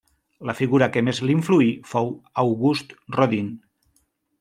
[0.49, 2.11] La figura que més l'influí fou
[2.47, 3.57] August Rodin.